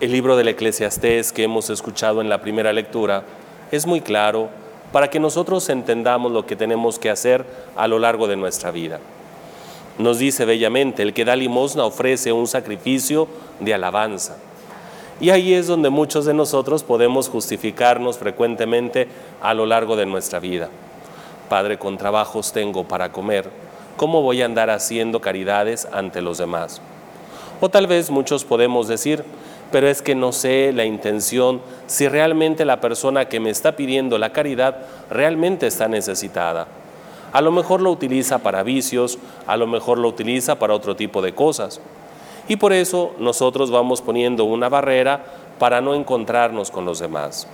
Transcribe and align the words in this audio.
El 0.00 0.10
libro 0.10 0.36
del 0.36 0.48
Eclesiastés 0.48 1.32
que 1.32 1.42
hemos 1.42 1.68
escuchado 1.68 2.22
en 2.22 2.30
la 2.30 2.40
primera 2.40 2.72
lectura 2.72 3.24
es 3.70 3.86
muy 3.86 4.00
claro 4.00 4.48
para 4.90 5.10
que 5.10 5.20
nosotros 5.20 5.68
entendamos 5.68 6.32
lo 6.32 6.46
que 6.46 6.56
tenemos 6.56 6.98
que 6.98 7.10
hacer 7.10 7.44
a 7.76 7.86
lo 7.86 7.98
largo 7.98 8.26
de 8.26 8.36
nuestra 8.36 8.70
vida. 8.70 9.00
Nos 9.98 10.18
dice 10.18 10.46
bellamente, 10.46 11.02
el 11.02 11.12
que 11.12 11.26
da 11.26 11.36
limosna 11.36 11.84
ofrece 11.84 12.32
un 12.32 12.46
sacrificio 12.46 13.28
de 13.60 13.74
alabanza. 13.74 14.38
Y 15.20 15.28
ahí 15.28 15.52
es 15.52 15.66
donde 15.66 15.90
muchos 15.90 16.24
de 16.24 16.32
nosotros 16.32 16.82
podemos 16.82 17.28
justificarnos 17.28 18.16
frecuentemente 18.16 19.06
a 19.42 19.52
lo 19.52 19.66
largo 19.66 19.94
de 19.94 20.06
nuestra 20.06 20.40
vida. 20.40 20.70
Padre, 21.50 21.78
con 21.78 21.98
trabajos 21.98 22.52
tengo 22.52 22.84
para 22.84 23.12
comer, 23.12 23.50
¿cómo 23.98 24.22
voy 24.22 24.40
a 24.40 24.46
andar 24.46 24.70
haciendo 24.70 25.20
caridades 25.20 25.86
ante 25.92 26.22
los 26.22 26.38
demás? 26.38 26.80
O 27.60 27.68
tal 27.68 27.86
vez 27.86 28.10
muchos 28.10 28.44
podemos 28.44 28.88
decir, 28.88 29.22
pero 29.70 29.88
es 29.88 30.00
que 30.00 30.14
no 30.14 30.32
sé 30.32 30.72
la 30.72 30.86
intención 30.86 31.60
si 31.86 32.08
realmente 32.08 32.64
la 32.64 32.80
persona 32.80 33.26
que 33.26 33.40
me 33.40 33.50
está 33.50 33.76
pidiendo 33.76 34.16
la 34.16 34.32
caridad 34.32 34.78
realmente 35.10 35.66
está 35.66 35.86
necesitada. 35.86 36.66
A 37.32 37.42
lo 37.42 37.52
mejor 37.52 37.80
lo 37.82 37.90
utiliza 37.90 38.38
para 38.38 38.62
vicios, 38.62 39.18
a 39.46 39.56
lo 39.56 39.66
mejor 39.66 39.98
lo 39.98 40.08
utiliza 40.08 40.58
para 40.58 40.74
otro 40.74 40.96
tipo 40.96 41.20
de 41.20 41.34
cosas. 41.34 41.80
Y 42.50 42.56
por 42.56 42.72
eso 42.72 43.12
nosotros 43.20 43.70
vamos 43.70 44.02
poniendo 44.02 44.42
una 44.44 44.68
barrera 44.68 45.24
para 45.60 45.80
no 45.80 45.94
encontrarnos 45.94 46.72
con 46.72 46.84
los 46.84 46.98
demás. 46.98 47.46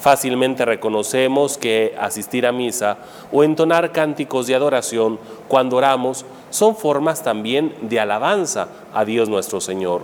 Fácilmente 0.00 0.64
reconocemos 0.64 1.58
que 1.58 1.94
asistir 2.00 2.46
a 2.46 2.52
misa 2.52 2.96
o 3.30 3.44
entonar 3.44 3.92
cánticos 3.92 4.46
de 4.46 4.54
adoración 4.54 5.18
cuando 5.46 5.76
oramos 5.76 6.24
son 6.48 6.74
formas 6.74 7.22
también 7.22 7.74
de 7.82 8.00
alabanza 8.00 8.68
a 8.94 9.04
Dios 9.04 9.28
nuestro 9.28 9.60
Señor. 9.60 10.00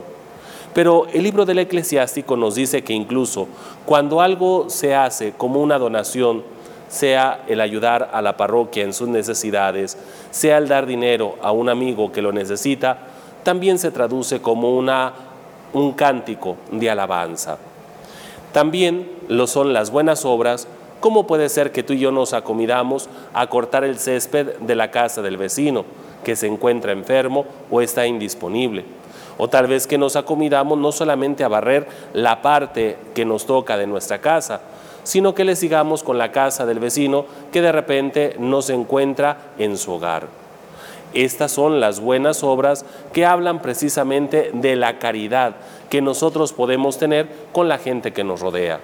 Pero 0.75 1.07
el 1.15 1.23
libro 1.23 1.47
del 1.47 1.61
eclesiástico 1.61 2.37
nos 2.37 2.57
dice 2.57 2.85
que 2.85 2.93
incluso 2.93 3.49
cuando 3.87 4.21
algo 4.21 4.69
se 4.69 4.95
hace 4.95 5.33
como 5.33 5.63
una 5.63 5.79
donación, 5.79 6.43
sea 6.89 7.43
el 7.49 7.63
ayudar 7.63 8.11
a 8.13 8.21
la 8.21 8.37
parroquia 8.37 8.85
en 8.85 8.93
sus 8.93 9.09
necesidades, 9.09 9.97
sea 10.31 10.59
el 10.59 10.69
dar 10.69 10.85
dinero 10.85 11.37
a 11.41 11.53
un 11.53 11.71
amigo 11.71 12.13
que 12.13 12.21
lo 12.21 12.33
necesita, 12.33 13.14
también 13.45 13.79
se 13.79 13.93
traduce 13.93 14.43
como 14.43 14.77
una, 14.77 15.13
un 15.73 15.93
cántico 15.93 16.57
de 16.73 16.91
alabanza. 16.91 17.59
También 18.53 19.11
lo 19.29 19.47
son 19.47 19.73
las 19.73 19.91
buenas 19.91 20.25
obras, 20.25 20.67
¿cómo 21.01 21.27
puede 21.27 21.49
ser 21.49 21.71
que 21.71 21.83
tú 21.83 21.93
y 21.93 21.99
yo 21.99 22.11
nos 22.11 22.33
acomidamos 22.33 23.09
a 23.33 23.47
cortar 23.47 23.85
el 23.85 23.99
césped 23.99 24.57
de 24.59 24.75
la 24.75 24.91
casa 24.91 25.23
del 25.23 25.37
vecino 25.37 25.85
que 26.25 26.37
se 26.37 26.47
encuentra 26.47 26.93
enfermo 26.93 27.45
o 27.71 27.81
está 27.81 28.07
indisponible? 28.07 28.85
O 29.37 29.49
tal 29.49 29.67
vez 29.67 29.87
que 29.87 29.99
nos 29.99 30.17
acomidamos 30.17 30.79
no 30.79 30.93
solamente 30.93 31.45
a 31.45 31.49
barrer 31.49 31.87
la 32.13 32.41
parte 32.41 32.97
que 33.15 33.25
nos 33.25 33.47
toca 33.47 33.77
de 33.77 33.87
nuestra 33.87 34.21
casa, 34.21 34.61
sino 35.03 35.35
que 35.35 35.45
le 35.45 35.57
sigamos 35.57 36.03
con 36.03 36.17
la 36.17 36.33
casa 36.33 36.65
del 36.65 36.79
vecino 36.79 37.27
que 37.53 37.61
de 37.61 37.73
repente 37.73 38.37
no 38.39 38.63
se 38.63 38.75
encuentra 38.75 39.53
en 39.59 39.77
su 39.77 39.93
hogar. 39.93 40.44
Estas 41.15 41.53
son 41.53 41.81
las 41.81 42.01
buenas 42.01 42.43
obras 42.43 42.85
que 43.13 43.25
hablan 43.25 43.61
precisamente 43.63 44.51
de 44.53 44.75
la 44.77 44.99
caridad 44.99 45.55
que 45.89 46.03
nosotros 46.03 46.53
podemos 46.53 46.99
tener 46.99 47.29
con 47.53 47.69
la 47.69 47.79
gente 47.79 48.13
que 48.13 48.25
nos 48.25 48.41
rodea. 48.41 48.81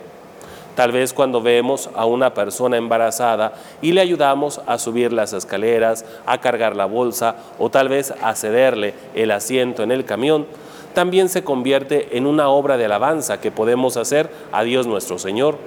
Tal 0.76 0.92
vez 0.92 1.12
cuando 1.12 1.42
vemos 1.42 1.90
a 1.94 2.06
una 2.06 2.32
persona 2.32 2.76
embarazada 2.76 3.52
y 3.82 3.92
le 3.92 4.00
ayudamos 4.00 4.60
a 4.66 4.78
subir 4.78 5.12
las 5.12 5.32
escaleras, 5.32 6.04
a 6.24 6.38
cargar 6.38 6.76
la 6.76 6.86
bolsa 6.86 7.36
o 7.58 7.68
tal 7.68 7.88
vez 7.88 8.14
a 8.22 8.34
cederle 8.34 8.94
el 9.14 9.32
asiento 9.32 9.82
en 9.82 9.90
el 9.90 10.04
camión, 10.04 10.46
también 10.94 11.28
se 11.28 11.44
convierte 11.44 12.16
en 12.16 12.26
una 12.26 12.48
obra 12.48 12.76
de 12.76 12.84
alabanza 12.84 13.40
que 13.40 13.50
podemos 13.50 13.96
hacer 13.96 14.30
a 14.52 14.62
Dios 14.62 14.86
nuestro 14.86 15.18
Señor. 15.18 15.58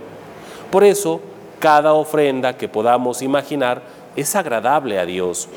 Por 0.71 0.83
eso, 0.83 1.21
cada 1.59 1.93
ofrenda 1.93 2.57
que 2.57 2.67
podamos 2.67 3.21
imaginar 3.21 3.81
es 4.15 4.35
agradable 4.35 4.99
a 4.99 5.05
Dios 5.05 5.49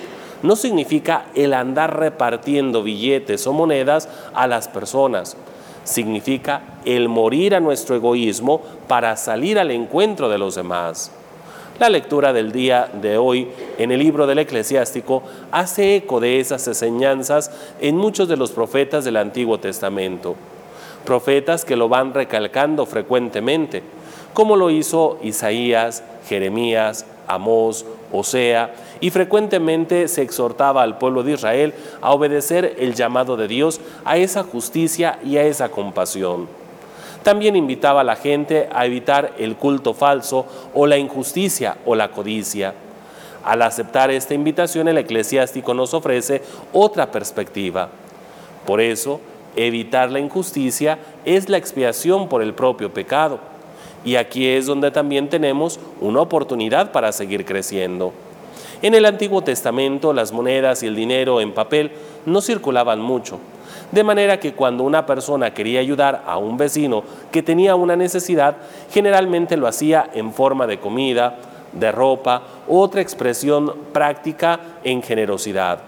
no 0.46 0.56
significa 0.56 1.26
el 1.34 1.52
andar 1.52 1.98
repartiendo 1.98 2.82
billetes 2.82 3.46
o 3.46 3.52
monedas 3.52 4.08
a 4.34 4.46
las 4.46 4.68
personas. 4.68 5.36
Significa 5.84 6.62
el 6.84 7.08
morir 7.08 7.54
a 7.54 7.60
nuestro 7.60 7.96
egoísmo 7.96 8.62
para 8.88 9.16
salir 9.16 9.58
al 9.58 9.70
encuentro 9.70 10.28
de 10.28 10.38
los 10.38 10.54
demás. 10.54 11.12
La 11.78 11.90
lectura 11.90 12.32
del 12.32 12.52
día 12.52 12.88
de 13.02 13.18
hoy 13.18 13.48
en 13.76 13.92
el 13.92 13.98
libro 13.98 14.26
del 14.26 14.38
eclesiástico 14.38 15.22
hace 15.52 15.96
eco 15.96 16.20
de 16.20 16.40
esas 16.40 16.66
enseñanzas 16.66 17.50
en 17.80 17.96
muchos 17.96 18.28
de 18.28 18.38
los 18.38 18.50
profetas 18.50 19.04
del 19.04 19.18
Antiguo 19.18 19.60
Testamento. 19.60 20.36
Profetas 21.04 21.66
que 21.66 21.76
lo 21.76 21.90
van 21.90 22.14
recalcando 22.14 22.86
frecuentemente, 22.86 23.82
como 24.32 24.56
lo 24.56 24.70
hizo 24.70 25.18
Isaías, 25.22 26.02
Jeremías, 26.26 27.04
Amós, 27.28 27.84
Osea, 28.10 28.74
y 29.00 29.10
frecuentemente 29.10 30.08
se 30.08 30.22
exhortaba 30.22 30.82
al 30.82 30.98
pueblo 30.98 31.22
de 31.22 31.32
Israel 31.32 31.74
a 32.00 32.12
obedecer 32.12 32.76
el 32.78 32.94
llamado 32.94 33.36
de 33.36 33.48
Dios 33.48 33.80
a 34.04 34.16
esa 34.16 34.42
justicia 34.42 35.18
y 35.24 35.36
a 35.36 35.42
esa 35.42 35.68
compasión. 35.68 36.48
También 37.22 37.56
invitaba 37.56 38.02
a 38.02 38.04
la 38.04 38.16
gente 38.16 38.68
a 38.72 38.86
evitar 38.86 39.32
el 39.38 39.56
culto 39.56 39.94
falso 39.94 40.46
o 40.74 40.86
la 40.86 40.96
injusticia 40.96 41.76
o 41.84 41.96
la 41.96 42.12
codicia. 42.12 42.74
Al 43.44 43.62
aceptar 43.62 44.10
esta 44.10 44.34
invitación, 44.34 44.88
el 44.88 44.98
eclesiástico 44.98 45.74
nos 45.74 45.92
ofrece 45.92 46.42
otra 46.72 47.10
perspectiva. 47.10 47.88
Por 48.64 48.80
eso, 48.80 49.20
evitar 49.56 50.10
la 50.10 50.20
injusticia 50.20 50.98
es 51.24 51.48
la 51.48 51.56
expiación 51.56 52.28
por 52.28 52.42
el 52.42 52.54
propio 52.54 52.92
pecado. 52.92 53.40
Y 54.04 54.16
aquí 54.16 54.46
es 54.46 54.66
donde 54.66 54.92
también 54.92 55.28
tenemos 55.28 55.80
una 56.00 56.20
oportunidad 56.20 56.92
para 56.92 57.10
seguir 57.10 57.44
creciendo. 57.44 58.12
En 58.82 58.94
el 58.94 59.06
Antiguo 59.06 59.42
Testamento 59.42 60.12
las 60.12 60.32
monedas 60.32 60.82
y 60.82 60.86
el 60.86 60.96
dinero 60.96 61.40
en 61.40 61.54
papel 61.54 61.92
no 62.26 62.42
circulaban 62.42 63.00
mucho, 63.00 63.38
de 63.90 64.04
manera 64.04 64.38
que 64.38 64.52
cuando 64.52 64.84
una 64.84 65.06
persona 65.06 65.54
quería 65.54 65.80
ayudar 65.80 66.22
a 66.26 66.36
un 66.36 66.58
vecino 66.58 67.02
que 67.32 67.42
tenía 67.42 67.74
una 67.74 67.96
necesidad, 67.96 68.56
generalmente 68.90 69.56
lo 69.56 69.66
hacía 69.66 70.10
en 70.12 70.32
forma 70.32 70.66
de 70.66 70.78
comida, 70.78 71.38
de 71.72 71.90
ropa 71.90 72.42
otra 72.68 73.00
expresión 73.00 73.72
práctica 73.92 74.60
en 74.84 75.02
generosidad, 75.02 75.78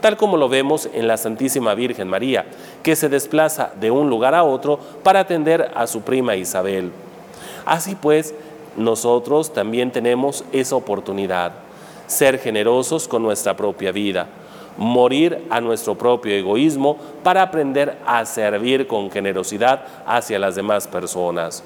tal 0.00 0.16
como 0.16 0.36
lo 0.36 0.48
vemos 0.48 0.88
en 0.92 1.06
la 1.06 1.16
Santísima 1.16 1.74
Virgen 1.74 2.08
María, 2.08 2.46
que 2.82 2.96
se 2.96 3.08
desplaza 3.08 3.70
de 3.80 3.92
un 3.92 4.10
lugar 4.10 4.34
a 4.34 4.42
otro 4.42 4.80
para 5.04 5.20
atender 5.20 5.70
a 5.76 5.86
su 5.86 6.00
prima 6.00 6.34
Isabel. 6.34 6.90
Así 7.64 7.94
pues, 7.94 8.34
nosotros 8.76 9.52
también 9.52 9.92
tenemos 9.92 10.44
esa 10.52 10.74
oportunidad 10.74 11.63
ser 12.06 12.38
generosos 12.38 13.08
con 13.08 13.22
nuestra 13.22 13.56
propia 13.56 13.92
vida, 13.92 14.28
morir 14.76 15.44
a 15.50 15.60
nuestro 15.60 15.96
propio 15.96 16.34
egoísmo 16.34 16.98
para 17.22 17.42
aprender 17.42 17.98
a 18.06 18.24
servir 18.24 18.86
con 18.86 19.10
generosidad 19.10 19.84
hacia 20.06 20.38
las 20.38 20.54
demás 20.54 20.88
personas. 20.88 21.62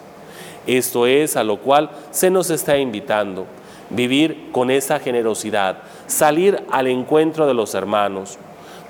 Esto 0.66 1.06
es 1.06 1.36
a 1.36 1.44
lo 1.44 1.58
cual 1.58 1.90
se 2.10 2.30
nos 2.30 2.50
está 2.50 2.76
invitando, 2.76 3.46
vivir 3.90 4.50
con 4.52 4.70
esa 4.70 4.98
generosidad, 4.98 5.78
salir 6.06 6.62
al 6.70 6.86
encuentro 6.86 7.46
de 7.46 7.54
los 7.54 7.74
hermanos. 7.74 8.38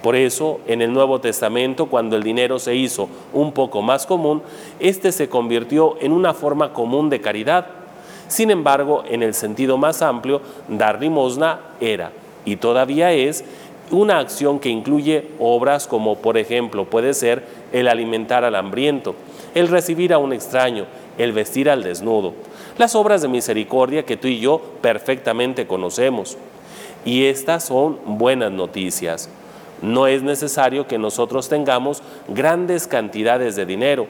Por 0.02 0.14
eso, 0.14 0.60
en 0.66 0.80
el 0.82 0.92
Nuevo 0.92 1.20
Testamento, 1.20 1.86
cuando 1.86 2.16
el 2.16 2.22
dinero 2.22 2.58
se 2.58 2.74
hizo 2.74 3.08
un 3.32 3.52
poco 3.52 3.82
más 3.82 4.06
común, 4.06 4.42
este 4.78 5.10
se 5.10 5.28
convirtió 5.28 5.96
en 6.00 6.12
una 6.12 6.34
forma 6.34 6.72
común 6.72 7.10
de 7.10 7.20
caridad 7.20 7.66
sin 8.28 8.50
embargo, 8.50 9.02
en 9.08 9.22
el 9.22 9.34
sentido 9.34 9.76
más 9.78 10.02
amplio, 10.02 10.40
dar 10.68 11.00
limosna 11.00 11.60
era 11.80 12.12
y 12.44 12.56
todavía 12.56 13.12
es 13.12 13.44
una 13.90 14.18
acción 14.18 14.58
que 14.58 14.68
incluye 14.68 15.28
obras 15.38 15.86
como, 15.86 16.16
por 16.16 16.38
ejemplo, 16.38 16.84
puede 16.84 17.14
ser 17.14 17.44
el 17.72 17.88
alimentar 17.88 18.44
al 18.44 18.54
hambriento, 18.54 19.14
el 19.54 19.68
recibir 19.68 20.12
a 20.12 20.18
un 20.18 20.32
extraño, 20.32 20.86
el 21.16 21.32
vestir 21.32 21.68
al 21.68 21.82
desnudo, 21.82 22.34
las 22.76 22.94
obras 22.94 23.22
de 23.22 23.28
misericordia 23.28 24.04
que 24.04 24.16
tú 24.16 24.28
y 24.28 24.40
yo 24.40 24.60
perfectamente 24.80 25.66
conocemos. 25.66 26.36
Y 27.04 27.24
estas 27.24 27.64
son 27.64 27.98
buenas 28.04 28.52
noticias. 28.52 29.30
No 29.80 30.06
es 30.06 30.22
necesario 30.22 30.86
que 30.86 30.98
nosotros 30.98 31.48
tengamos 31.48 32.02
grandes 32.28 32.86
cantidades 32.86 33.56
de 33.56 33.66
dinero 33.66 34.06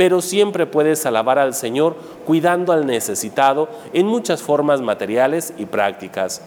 pero 0.00 0.22
siempre 0.22 0.64
puedes 0.64 1.04
alabar 1.04 1.38
al 1.38 1.52
Señor 1.52 1.94
cuidando 2.24 2.72
al 2.72 2.86
necesitado 2.86 3.68
en 3.92 4.06
muchas 4.06 4.40
formas 4.40 4.80
materiales 4.80 5.52
y 5.58 5.66
prácticas. 5.66 6.40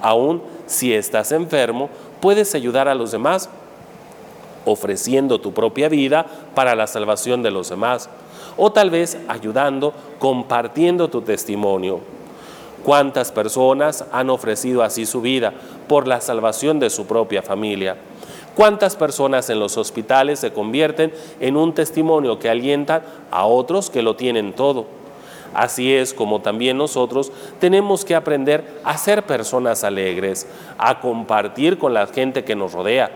Aún 0.00 0.40
si 0.66 0.94
estás 0.94 1.32
enfermo, 1.32 1.90
puedes 2.20 2.54
ayudar 2.54 2.86
a 2.86 2.94
los 2.94 3.10
demás 3.10 3.50
ofreciendo 4.66 5.40
tu 5.40 5.52
propia 5.52 5.88
vida 5.88 6.26
para 6.54 6.76
la 6.76 6.86
salvación 6.86 7.42
de 7.42 7.50
los 7.50 7.70
demás, 7.70 8.08
o 8.56 8.70
tal 8.70 8.90
vez 8.90 9.18
ayudando, 9.26 9.92
compartiendo 10.20 11.08
tu 11.08 11.22
testimonio. 11.22 11.98
¿Cuántas 12.84 13.32
personas 13.32 14.04
han 14.12 14.30
ofrecido 14.30 14.84
así 14.84 15.06
su 15.06 15.20
vida 15.20 15.52
por 15.88 16.06
la 16.06 16.20
salvación 16.20 16.78
de 16.78 16.88
su 16.88 17.04
propia 17.04 17.42
familia? 17.42 17.96
¿Cuántas 18.54 18.96
personas 18.96 19.48
en 19.50 19.58
los 19.58 19.78
hospitales 19.78 20.40
se 20.40 20.52
convierten 20.52 21.12
en 21.40 21.56
un 21.56 21.72
testimonio 21.72 22.38
que 22.38 22.50
alienta 22.50 23.02
a 23.30 23.46
otros 23.46 23.88
que 23.88 24.02
lo 24.02 24.16
tienen 24.16 24.52
todo? 24.52 24.86
Así 25.54 25.94
es 25.94 26.14
como 26.14 26.40
también 26.40 26.78
nosotros 26.78 27.32
tenemos 27.60 28.04
que 28.04 28.14
aprender 28.14 28.80
a 28.84 28.96
ser 28.96 29.24
personas 29.24 29.84
alegres, 29.84 30.46
a 30.78 31.00
compartir 31.00 31.78
con 31.78 31.94
la 31.94 32.06
gente 32.06 32.44
que 32.44 32.56
nos 32.56 32.72
rodea. 32.72 33.10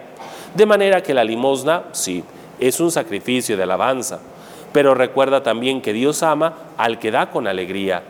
De 0.54 0.66
manera 0.66 1.02
que 1.02 1.14
la 1.14 1.24
limosna, 1.24 1.84
sí, 1.92 2.24
es 2.58 2.80
un 2.80 2.90
sacrificio 2.90 3.56
de 3.56 3.62
alabanza, 3.62 4.20
pero 4.72 4.94
recuerda 4.94 5.42
también 5.42 5.80
que 5.80 5.92
Dios 5.92 6.22
ama 6.22 6.54
al 6.76 6.98
que 6.98 7.10
da 7.10 7.30
con 7.30 7.46
alegría 7.46 8.02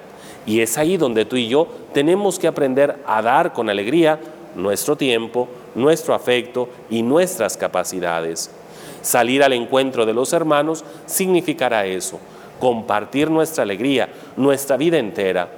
y 0.46 0.60
es 0.60 0.78
ahí 0.78 0.96
donde 0.96 1.24
tú 1.24 1.36
y 1.36 1.48
yo 1.48 1.66
tenemos 1.92 2.38
que 2.38 2.46
aprender 2.46 2.96
a 3.06 3.20
dar 3.20 3.52
con 3.52 3.68
alegría 3.68 4.20
nuestro 4.56 4.96
tiempo, 4.96 5.48
nuestro 5.74 6.14
afecto 6.14 6.68
y 6.90 7.02
nuestras 7.02 7.56
capacidades. 7.56 8.50
Salir 9.02 9.44
al 9.44 9.52
encuentro 9.52 10.04
de 10.04 10.14
los 10.14 10.32
hermanos 10.32 10.84
significará 11.06 11.86
eso, 11.86 12.18
compartir 12.58 13.30
nuestra 13.30 13.62
alegría, 13.62 14.08
nuestra 14.36 14.76
vida 14.76 14.98
entera. 14.98 15.48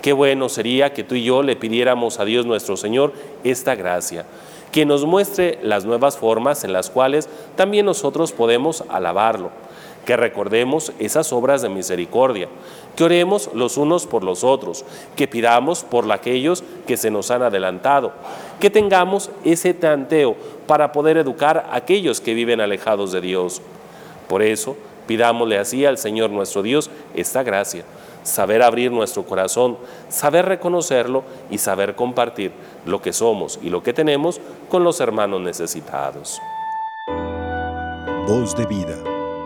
Qué 0.00 0.12
bueno 0.12 0.48
sería 0.48 0.92
que 0.92 1.02
tú 1.02 1.14
y 1.14 1.24
yo 1.24 1.42
le 1.42 1.56
pidiéramos 1.56 2.20
a 2.20 2.24
Dios 2.24 2.46
nuestro 2.46 2.76
Señor 2.76 3.12
esta 3.42 3.74
gracia, 3.74 4.26
que 4.70 4.84
nos 4.84 5.06
muestre 5.06 5.58
las 5.62 5.84
nuevas 5.84 6.18
formas 6.18 6.62
en 6.62 6.72
las 6.72 6.90
cuales 6.90 7.28
también 7.56 7.86
nosotros 7.86 8.32
podemos 8.32 8.84
alabarlo 8.88 9.50
que 10.04 10.16
recordemos 10.16 10.92
esas 10.98 11.32
obras 11.32 11.62
de 11.62 11.68
misericordia, 11.68 12.48
que 12.96 13.04
oremos 13.04 13.50
los 13.54 13.76
unos 13.76 14.06
por 14.06 14.22
los 14.22 14.44
otros, 14.44 14.84
que 15.16 15.28
pidamos 15.28 15.84
por 15.84 16.10
aquellos 16.12 16.62
que 16.86 16.96
se 16.96 17.10
nos 17.10 17.30
han 17.30 17.42
adelantado, 17.42 18.12
que 18.60 18.70
tengamos 18.70 19.30
ese 19.44 19.74
tanteo 19.74 20.36
para 20.66 20.92
poder 20.92 21.16
educar 21.16 21.66
a 21.70 21.76
aquellos 21.76 22.20
que 22.20 22.34
viven 22.34 22.60
alejados 22.60 23.12
de 23.12 23.20
Dios. 23.20 23.62
Por 24.28 24.42
eso, 24.42 24.76
pidámosle 25.06 25.58
así 25.58 25.84
al 25.84 25.98
Señor 25.98 26.30
nuestro 26.30 26.62
Dios 26.62 26.90
esta 27.14 27.42
gracia, 27.42 27.84
saber 28.22 28.62
abrir 28.62 28.90
nuestro 28.90 29.24
corazón, 29.24 29.76
saber 30.08 30.46
reconocerlo 30.46 31.24
y 31.50 31.58
saber 31.58 31.94
compartir 31.94 32.52
lo 32.86 33.02
que 33.02 33.12
somos 33.12 33.58
y 33.62 33.70
lo 33.70 33.82
que 33.82 33.92
tenemos 33.92 34.40
con 34.68 34.84
los 34.84 35.00
hermanos 35.00 35.40
necesitados. 35.40 36.40
Voz 38.26 38.56
de 38.56 38.64
vida 38.64 39.13